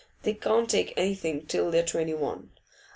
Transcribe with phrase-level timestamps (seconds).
[0.23, 2.49] They can't take anything till they're twenty one.